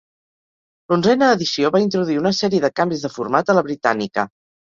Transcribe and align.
L'onzena 0.93 1.27
edició 1.33 1.69
va 1.75 1.81
introduir 1.83 2.17
una 2.21 2.33
sèrie 2.39 2.63
de 2.65 2.73
canvis 2.81 3.05
de 3.07 3.13
format 3.19 3.51
a 3.51 3.57
la 3.59 3.65
"Britannica". 3.71 4.27